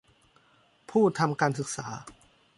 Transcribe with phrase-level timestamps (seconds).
[0.89, 1.87] ผู้ทำการศึกษา